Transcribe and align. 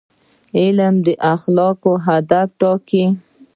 علم 0.59 0.95
د 1.05 1.07
اخلاقو 1.33 1.91
هدف 2.05 2.47
ټاکي. 2.59 3.05